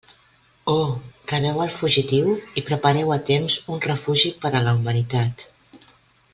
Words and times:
Oh!, 0.75 0.93
rebeu 1.31 1.61
el 1.65 1.73
fugitiu 1.81 2.33
i 2.61 2.65
prepareu 2.71 3.15
a 3.17 3.19
temps 3.29 3.61
un 3.75 3.87
refugi 3.87 4.35
per 4.47 4.55
a 4.61 4.67
la 4.69 4.77
humanitat. 4.81 5.49